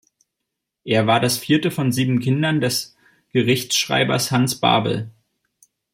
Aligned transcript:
Er 0.83 1.05
war 1.05 1.19
das 1.19 1.37
vierte 1.37 1.69
von 1.69 1.91
sieben 1.91 2.21
Kindern 2.21 2.59
des 2.59 2.95
Gerichtsschreibers 3.33 4.31
Hans 4.31 4.55
Babel. 4.55 5.11